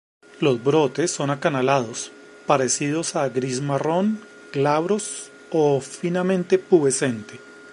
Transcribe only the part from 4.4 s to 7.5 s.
glabros o finamente pubescente.